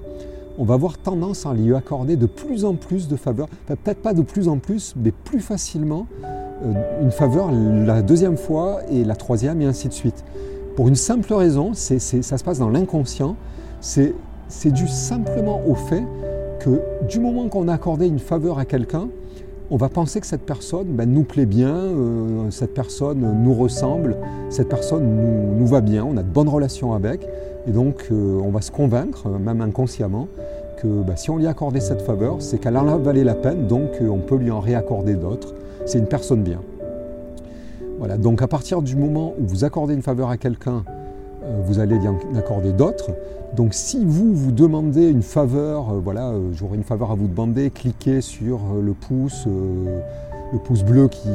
on 0.58 0.64
va 0.64 0.74
avoir 0.74 0.98
tendance 0.98 1.46
à 1.46 1.54
lui 1.54 1.76
accorder 1.76 2.16
de 2.16 2.26
plus 2.26 2.66
en 2.66 2.74
plus 2.74 3.08
de 3.08 3.16
faveurs, 3.16 3.48
peut-être 3.68 4.02
pas 4.02 4.14
de 4.14 4.22
plus 4.22 4.48
en 4.48 4.58
plus, 4.58 4.94
mais 4.96 5.12
plus 5.12 5.40
facilement 5.40 6.08
euh, 6.24 7.02
une 7.02 7.12
faveur 7.12 7.52
la 7.52 8.02
deuxième 8.02 8.38
fois 8.38 8.82
et 8.90 9.04
la 9.04 9.16
troisième 9.16 9.62
et 9.62 9.66
ainsi 9.66 9.88
de 9.88 9.94
suite. 9.94 10.24
Pour 10.76 10.88
une 10.88 10.96
simple 10.96 11.34
raison, 11.34 11.74
ça 11.74 12.00
se 12.00 12.44
passe 12.44 12.60
dans 12.60 12.70
l'inconscient, 12.70 13.36
c'est 13.82 14.14
dû 14.66 14.88
simplement 14.88 15.62
au 15.68 15.76
fait 15.76 16.04
que 16.60 16.82
du 17.08 17.20
moment 17.20 17.48
qu'on 17.50 17.68
a 17.68 17.74
accordé 17.74 18.08
une 18.08 18.20
faveur 18.20 18.60
à 18.60 18.66
quelqu'un, 18.66 19.08
on 19.70 19.78
va 19.78 19.90
penser 19.90 20.22
que 20.22 20.28
cette 20.28 20.46
personne 20.46 20.88
ben, 20.88 21.12
nous 21.12 21.24
plaît 21.24 21.46
bien, 21.46 21.76
euh, 21.76 22.50
cette 22.52 22.74
personne 22.74 23.20
nous 23.44 23.54
ressemble, 23.54 24.18
cette 24.50 24.70
personne 24.70 25.58
nous, 25.58 25.68
va 25.68 25.82
bien, 25.82 26.06
on 26.06 26.16
a 26.18 26.24
de 26.24 26.30
bonnes 26.30 26.50
relations 26.50 26.94
avec, 26.94 27.28
et 27.68 27.72
donc 27.72 28.08
euh, 28.12 28.40
on 28.44 28.50
va 28.50 28.62
se 28.62 28.72
convaincre, 28.72 29.28
même 29.30 29.62
inconsciemment, 29.62 30.28
que 30.78 30.88
ben, 30.88 31.18
si 31.18 31.30
on 31.30 31.38
lui 31.38 31.48
a 31.48 31.50
accordé 31.50 31.82
cette 31.82 32.02
faveur, 32.02 32.38
c'est 32.40 32.60
qu'elle 32.60 32.78
en 32.78 32.88
a 32.88 32.98
valé 32.98 33.24
la 33.24 33.36
peine, 33.36 33.68
donc 33.68 33.90
euh, 34.02 34.10
on 34.10 34.20
peut 34.20 34.38
lui 34.38 34.52
en 34.52 34.60
réaccorder 34.60 35.16
d'autres. 35.16 35.54
C'est 35.86 36.00
une 36.00 36.08
personne 36.08 36.44
bien. 36.44 36.62
Voilà, 37.98 38.18
donc 38.18 38.42
à 38.42 38.48
partir 38.48 38.82
du 38.82 38.96
moment 38.96 39.34
où 39.40 39.48
vous 39.48 39.64
accordez 39.66 39.94
une 39.94 40.04
faveur 40.04 40.30
à 40.30 40.38
quelqu'un, 40.38 40.84
vous 41.66 41.80
allez 41.80 41.98
lui 41.98 42.08
en 42.08 42.18
accorder 42.36 42.74
d'autres. 42.74 43.12
Donc 43.56 43.74
si 43.74 44.04
vous 44.04 44.34
vous 44.34 44.52
demandez 44.52 45.08
une 45.08 45.24
faveur, 45.24 45.90
euh, 45.90 46.02
voilà, 46.04 46.30
euh, 46.30 46.52
j'aurais 46.54 46.76
une 46.76 46.84
faveur 46.84 47.12
à 47.12 47.16
vous 47.16 47.28
demander, 47.28 47.72
cliquez 47.72 48.22
sur 48.22 48.58
euh, 48.58 48.82
le 48.82 48.94
pouce, 48.94 49.48
le 49.48 50.60
pouce 50.60 50.84
bleu 50.84 51.08
qui, 51.08 51.30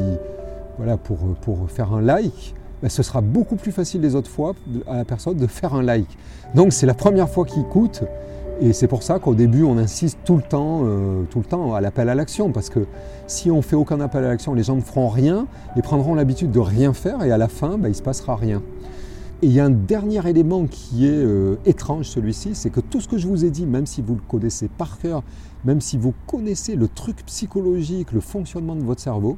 voilà, 0.77 0.97
pour, 0.97 1.19
pour 1.41 1.71
faire 1.71 1.93
un 1.93 2.03
like. 2.03 2.55
Ben, 2.83 2.89
ce 2.89 3.03
sera 3.03 3.21
beaucoup 3.21 3.57
plus 3.57 3.73
facile 3.73 4.01
les 4.01 4.15
autres 4.15 4.31
fois 4.31 4.55
à 4.87 4.97
la 4.97 5.05
personne 5.05 5.37
de 5.37 5.47
faire 5.47 5.75
un 5.75 5.83
like. 5.83 6.19
Donc 6.55 6.73
c'est 6.73 6.87
la 6.87 6.95
première 6.95 7.29
fois 7.29 7.45
qu'il 7.45 7.65
coûte. 7.65 8.03
Et 8.61 8.73
c'est 8.73 8.87
pour 8.87 9.03
ça 9.03 9.19
qu'au 9.19 9.35
début, 9.35 9.65
on 9.65 9.79
insiste 9.79 10.19
tout 10.25 10.37
le 10.37 10.43
temps, 10.43 10.85
tout 11.31 11.39
le 11.39 11.45
temps 11.45 11.75
à 11.75 11.81
l'appel 11.81 12.09
à 12.09 12.15
l'action. 12.15 12.53
Parce 12.53 12.71
que 12.71 12.81
si 13.27 13.51
on 13.51 13.63
fait 13.63 13.77
aucun 13.77 14.01
appel 14.01 14.25
à 14.25 14.29
l'action, 14.29 14.55
les 14.55 14.63
gens 14.63 14.77
ne 14.77 14.81
feront 14.81 15.09
rien 15.09 15.47
et 15.77 15.83
prendront 15.83 16.15
l'habitude 16.15 16.51
de 16.53 16.61
rien 16.61 16.93
faire. 16.93 17.25
Et 17.25 17.33
à 17.33 17.39
la 17.39 17.49
fin, 17.49 17.79
ben, 17.79 17.89
il 17.89 17.95
se 17.95 18.03
passera 18.03 18.37
rien. 18.37 18.63
Et 19.43 19.47
il 19.47 19.53
y 19.53 19.59
a 19.59 19.65
un 19.65 19.71
dernier 19.71 20.25
élément 20.29 20.67
qui 20.67 21.05
est 21.05 21.11
euh, 21.11 21.57
étrange, 21.67 22.07
celui-ci, 22.07 22.55
c'est 22.55 22.71
que 22.71 22.79
tout 22.79 23.01
ce 23.01 23.09
que 23.09 23.19
je 23.19 23.27
vous 23.27 23.45
ai 23.45 23.51
dit, 23.51 23.67
même 23.67 23.87
si 23.87 24.01
vous 24.01 24.15
le 24.15 24.21
connaissez 24.29 24.69
par 24.69 25.01
cœur, 25.01 25.25
même 25.65 25.81
si 25.81 25.99
vous 25.99 26.15
connaissez 26.29 26.77
le 26.77 26.87
truc 26.87 27.27
psychologique, 27.27 28.13
le 28.13 28.21
fonctionnement 28.21 28.77
de 28.77 28.83
votre 28.83 29.01
cerveau, 29.01 29.37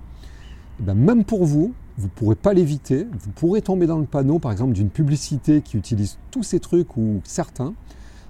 eh 0.78 0.82
ben, 0.82 0.92
même 0.92 1.24
pour 1.24 1.46
vous, 1.46 1.72
vous 1.96 2.06
ne 2.08 2.10
pourrez 2.10 2.34
pas 2.34 2.52
l'éviter. 2.52 3.06
Vous 3.18 3.30
pourrez 3.30 3.62
tomber 3.62 3.86
dans 3.86 3.96
le 3.96 4.04
panneau, 4.04 4.38
par 4.38 4.52
exemple, 4.52 4.74
d'une 4.74 4.90
publicité 4.90 5.62
qui 5.62 5.78
utilise 5.78 6.18
tous 6.30 6.42
ces 6.42 6.60
trucs 6.60 6.98
ou 6.98 7.22
certains, 7.24 7.72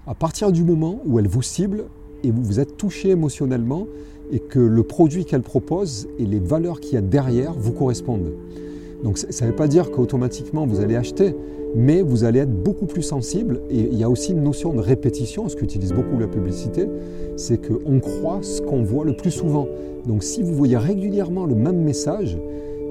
à 0.07 0.14
partir 0.14 0.52
du 0.52 0.62
moment 0.62 1.00
où 1.07 1.19
elle 1.19 1.26
vous 1.26 1.43
cible 1.43 1.87
et 2.23 2.31
vous 2.31 2.45
vous 2.45 2.61
êtes 2.61 2.76
touché 2.76 3.09
émotionnellement 3.09 3.88
et 4.31 4.38
que 4.38 4.61
le 4.61 4.83
produit 4.85 5.25
qu'elle 5.25 5.43
propose 5.43 6.07
et 6.21 6.25
les 6.25 6.38
valeurs 6.38 6.78
qu'il 6.78 6.95
y 6.95 6.99
a 6.99 7.02
derrière 7.02 7.52
vous 7.52 7.73
correspondent. 7.73 8.31
Donc 9.04 9.18
ça 9.18 9.44
ne 9.44 9.50
veut 9.50 9.56
pas 9.56 9.68
dire 9.68 9.90
qu'automatiquement 9.90 10.66
vous 10.66 10.80
allez 10.80 10.96
acheter, 10.96 11.37
mais 11.76 12.00
vous 12.00 12.25
allez 12.25 12.40
être 12.40 12.50
beaucoup 12.50 12.87
plus 12.87 13.02
sensible. 13.02 13.61
Et 13.70 13.80
il 13.80 13.99
y 13.99 14.02
a 14.02 14.08
aussi 14.08 14.32
une 14.32 14.42
notion 14.42 14.73
de 14.73 14.80
répétition, 14.80 15.46
ce 15.49 15.56
qu'utilise 15.56 15.92
beaucoup 15.92 16.18
la 16.18 16.26
publicité, 16.26 16.88
c'est 17.37 17.58
qu'on 17.58 18.00
croit 18.00 18.38
ce 18.40 18.62
qu'on 18.62 18.82
voit 18.82 19.04
le 19.04 19.14
plus 19.14 19.30
souvent. 19.30 19.68
Donc 20.06 20.23
si 20.23 20.42
vous 20.42 20.54
voyez 20.54 20.78
régulièrement 20.78 21.44
le 21.44 21.54
même 21.54 21.82
message, 21.82 22.38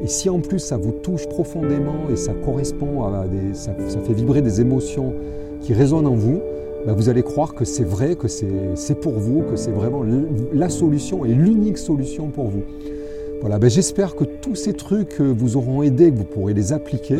et 0.04 0.08
si 0.08 0.30
en 0.30 0.40
plus 0.40 0.60
ça 0.60 0.78
vous 0.78 0.92
touche 0.92 1.28
profondément 1.28 2.10
et 2.12 2.16
ça 2.16 2.34
correspond 2.46 3.06
à 3.06 3.26
des, 3.26 3.56
ça, 3.56 3.74
fait 3.74 4.14
vibrer 4.14 4.44
des 4.44 4.62
émotions 4.62 5.14
qui 5.62 5.74
résonnent 5.74 6.08
en 6.08 6.16
vous, 6.16 6.42
bah, 6.86 6.94
vous 6.94 7.10
allez 7.10 7.24
croire 7.24 7.56
que 7.56 7.66
c'est 7.66 7.86
vrai, 7.86 8.16
que 8.16 8.28
c'est 8.28 9.00
pour 9.02 9.14
vous, 9.14 9.42
que 9.50 9.56
c'est 9.56 9.72
vraiment 9.72 10.04
la 10.54 10.70
solution 10.70 11.26
et 11.26 11.30
l'unique 11.30 11.80
solution 11.80 12.28
pour 12.28 12.50
vous. 12.50 12.64
Voilà, 13.44 13.60
ben 13.60 13.70
j'espère 13.70 14.16
que 14.16 14.24
tous 14.24 14.56
ces 14.56 14.72
trucs 14.72 15.20
euh, 15.20 15.34
vous 15.38 15.58
auront 15.58 15.84
aidé, 15.84 16.10
que 16.10 16.16
vous 16.16 16.24
pourrez 16.24 16.54
les 16.54 16.72
appliquer. 16.72 17.18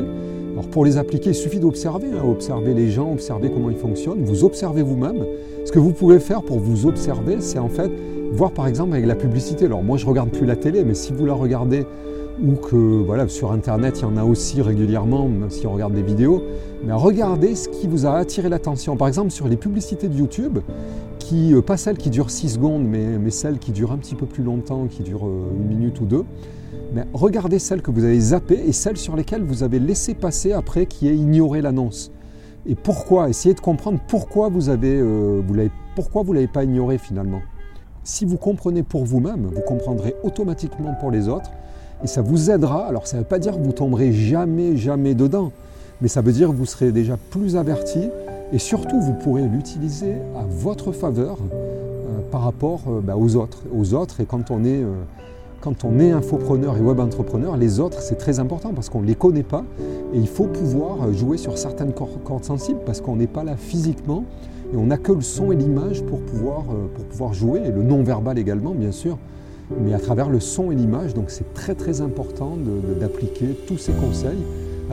Alors 0.54 0.66
pour 0.72 0.86
les 0.86 0.96
appliquer, 0.96 1.32
il 1.32 1.36
suffit 1.36 1.60
d'observer, 1.60 2.08
hein, 2.14 2.24
observer 2.26 2.74
les 2.74 2.90
gens, 2.90 3.12
observer 3.12 3.52
comment 3.52 3.70
ils 3.70 3.76
fonctionnent, 3.76 4.24
vous 4.24 4.46
observez 4.46 4.84
vous-même. 4.84 5.26
Ce 5.66 5.74
que 5.74 5.80
vous 5.80 5.92
pouvez 5.92 6.22
faire 6.22 6.42
pour 6.42 6.60
vous 6.60 6.86
observer, 6.86 7.42
c'est 7.42 7.60
en 7.60 7.68
fait 7.68 7.92
voir 8.32 8.52
par 8.52 8.68
exemple 8.68 8.94
avec 8.94 9.06
la 9.06 9.16
publicité. 9.16 9.66
Alors 9.66 9.84
moi 9.84 9.98
je 9.98 10.06
regarde 10.06 10.30
plus 10.30 10.46
la 10.46 10.56
télé, 10.56 10.86
mais 10.86 10.94
si 10.94 11.12
vous 11.12 11.26
la 11.26 11.34
regardez 11.34 11.86
ou 12.42 12.54
que 12.54 12.78
voilà, 12.78 13.28
sur 13.28 13.52
Internet, 13.52 14.00
il 14.00 14.04
y 14.04 14.06
en 14.06 14.16
a 14.16 14.24
aussi 14.24 14.62
régulièrement, 14.62 15.28
même 15.28 15.50
si 15.50 15.68
on 15.68 15.74
regarde 15.74 15.94
des 15.94 16.02
vidéos. 16.02 16.42
Mais 16.86 16.94
regardez 16.94 17.54
ce 17.54 17.68
qui 17.68 17.86
vous 17.86 18.06
a 18.06 18.14
attiré 18.14 18.48
l'attention. 18.48 18.96
Par 18.96 19.10
exemple, 19.10 19.32
sur 19.32 19.50
les 19.50 19.58
publicités 19.58 20.08
de 20.08 20.16
YouTube, 20.18 20.60
euh, 21.34 21.62
pas 21.62 21.78
celles 21.78 21.98
qui 21.98 22.10
durent 22.10 22.30
6 22.30 22.50
secondes, 22.50 22.84
mais, 22.84 23.18
mais, 23.18 23.32
celles 23.32 23.60
qui 23.60 23.72
durent 23.72 23.92
un 23.92 23.98
petit 23.98 24.16
peu 24.16 24.26
plus 24.26 24.44
longtemps, 24.44 24.88
qui 24.88 25.04
durent 25.04 25.28
euh, 25.28 25.52
une 25.56 25.68
minute 25.68 26.00
ou 26.02 26.06
deux. 26.06 26.26
Mais 26.94 27.06
regardez 27.14 27.60
celles 27.60 27.82
que 27.82 27.92
vous 27.92 28.04
avez 28.04 28.20
zappées 28.20 28.62
et 28.66 28.72
celles 28.72 28.98
sur 28.98 29.16
lesquelles 29.16 29.44
vous 29.44 29.64
avez 29.64 29.80
laissé 29.80 30.14
passer 30.14 30.54
après 30.54 30.86
qui 30.86 31.08
est 31.08 31.16
ignoré 31.16 31.62
l'annonce. 31.62 32.12
Et 32.66 32.76
pourquoi? 32.76 33.30
Essayez 33.30 33.54
de 33.54 33.60
comprendre 33.60 34.00
pourquoi 34.08 34.50
vous 34.50 34.70
avez, 34.70 34.96
euh, 35.00 35.42
vous 35.46 35.56
pourquoi 35.96 36.24
vous 36.24 36.34
l'avez 36.34 36.48
pas 36.48 36.64
ignoré 36.64 36.98
finalement. 36.98 37.42
Si 38.04 38.26
vous 38.26 38.38
comprenez 38.38 38.84
pour 38.84 39.06
vous-même, 39.06 39.50
vous 39.54 39.62
comprendrez 39.62 40.16
automatiquement 40.24 40.94
pour 41.00 41.12
les 41.12 41.28
autres 41.28 41.52
et 42.04 42.08
ça 42.08 42.22
vous 42.22 42.52
aidera. 42.52 42.86
Alors 42.88 43.08
ça 43.08 43.18
ne 43.18 43.22
veut 43.22 43.28
pas 43.28 43.40
dire 43.40 43.58
que 43.58 43.64
vous 43.64 43.72
tomberez 43.72 44.12
jamais, 44.12 44.78
jamais 44.78 45.16
dedans, 45.16 45.52
mais 46.02 46.08
ça 46.08 46.22
veut 46.22 46.32
dire 46.32 46.50
que 46.50 46.54
vous 46.54 46.66
serez 46.66 46.92
déjà 46.92 47.18
plus 47.30 47.56
averti 47.56 48.10
et 48.54 48.60
surtout 48.60 49.02
vous 49.02 49.14
pourrez 49.14 49.48
l'utiliser 49.48 50.14
à 50.38 50.46
votre 50.48 50.92
faveur 50.92 51.38
euh, 51.42 52.20
par 52.32 52.42
rapport 52.42 52.82
euh, 52.88 53.02
bah, 53.02 53.18
aux 53.18 53.36
autres. 53.36 53.64
Aux 53.76 53.96
autres 53.96 54.22
et 54.22 54.26
quand 54.26 54.52
on 54.52 54.64
est, 54.64 54.84
euh, 54.84 54.94
quand 55.60 55.84
on 55.84 56.00
est 56.00 56.12
infopreneur 56.12 56.78
et 56.78 56.82
web 56.82 57.00
entrepreneur, 57.00 57.58
les 57.58 57.80
autres 57.80 58.02
c'est 58.02 58.18
très 58.18 58.40
important 58.40 58.72
parce 58.74 58.90
qu'on 58.90 59.02
ne 59.02 59.08
les 59.08 59.16
connaît 59.16 59.44
pas 59.44 59.66
et 60.14 60.20
il 60.20 60.28
faut 60.28 60.46
pouvoir 60.46 61.12
jouer 61.14 61.38
sur 61.38 61.58
certaines 61.58 61.94
cordes 61.94 62.44
sensibles 62.44 62.82
parce 62.86 63.02
qu'on 63.02 63.16
n'est 63.16 63.28
pas 63.28 63.44
là 63.44 63.58
physiquement 63.58 64.24
et 64.72 64.78
on 64.78 64.86
n'a 64.86 64.98
que 64.98 65.12
le 65.12 65.22
son 65.22 65.52
et 65.52 65.56
l'image 65.56 66.04
pour 66.04 66.20
pouvoir, 66.20 66.64
pour 66.94 67.06
pouvoir 67.06 67.34
jouer 67.34 67.62
et 67.66 67.72
le 67.72 67.82
non-verbal 67.82 68.38
également 68.38 68.72
bien 68.72 68.92
sûr 68.92 69.18
mais 69.80 69.94
à 69.94 70.00
travers 70.00 70.30
le 70.30 70.40
son 70.40 70.72
et 70.72 70.76
l'image. 70.76 71.14
Donc 71.14 71.32
c'est 71.32 71.54
très 71.54 71.74
très 71.74 72.02
important 72.02 72.58
d'appliquer 73.00 73.58
tous 73.68 73.78
ces 73.78 73.94
conseils. 73.94 74.44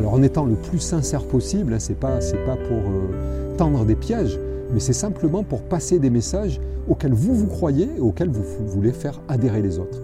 Alors 0.00 0.14
en 0.14 0.22
étant 0.22 0.46
le 0.46 0.54
plus 0.54 0.78
sincère 0.78 1.24
possible, 1.24 1.74
hein, 1.74 1.78
ce 1.78 1.90
n'est 1.90 1.98
pas, 1.98 2.20
pas 2.46 2.56
pour 2.56 2.78
euh, 2.78 3.54
tendre 3.58 3.84
des 3.84 3.96
pièges, 3.96 4.40
mais 4.72 4.80
c'est 4.80 4.94
simplement 4.94 5.42
pour 5.42 5.60
passer 5.60 5.98
des 5.98 6.08
messages 6.08 6.58
auxquels 6.88 7.12
vous 7.12 7.34
vous 7.34 7.46
croyez 7.46 7.90
et 7.98 8.00
auxquels 8.00 8.30
vous, 8.30 8.42
voulez 8.66 8.92
faire 8.92 9.20
adhérer 9.28 9.60
les 9.60 9.78
autres. 9.78 10.00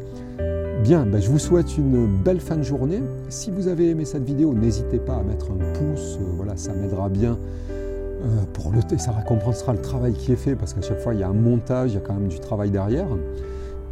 Bien, 0.83 1.07
ben, 1.07 1.19
je 1.19 1.31
vous 1.31 1.39
souhaite 1.39 1.79
une 1.79 2.07
belle 2.23 2.41
fin 2.41 2.59
de 2.59 2.63
journée. 2.63 3.03
Si 3.31 3.51
vous 3.51 3.69
avez 3.69 3.89
aimé 3.89 4.05
cette 4.05 4.25
vidéo, 4.25 4.53
n'hésitez 4.53 4.99
pas 4.99 5.17
à 5.17 5.23
mettre 5.23 5.51
un 5.51 5.73
pouce, 5.73 6.19
euh, 6.21 6.27
voilà, 6.37 6.59
ça 6.59 6.75
m'aidera 6.75 7.09
bien. 7.09 7.39
Euh, 7.71 8.27
pour 8.53 8.73
le, 8.73 8.81
ça 8.99 9.13
récompensera 9.13 9.73
le 9.73 9.81
travail 9.81 10.13
qui 10.13 10.31
est 10.31 10.37
fait 10.37 10.57
parce 10.57 10.75
qu'à 10.75 10.83
chaque 10.83 11.01
fois 11.01 11.15
il 11.15 11.21
y 11.21 11.23
a 11.23 11.29
un 11.29 11.33
montage, 11.33 11.93
il 11.93 11.95
y 11.95 11.99
a 11.99 12.01
quand 12.01 12.15
même 12.15 12.29
du 12.29 12.39
travail 12.39 12.71
derrière. 12.71 13.09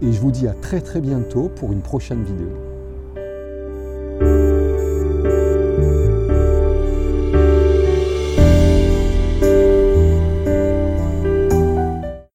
Et 0.02 0.12
je 0.12 0.20
vous 0.20 0.30
dis 0.30 0.48
à 0.48 0.52
très 0.52 0.82
très 0.82 1.00
bientôt 1.00 1.48
pour 1.48 1.72
une 1.72 1.80
prochaine 1.80 2.22
vidéo. 2.24 2.73